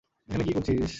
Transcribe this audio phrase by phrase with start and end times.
[0.29, 0.89] এখানে কী করছিস?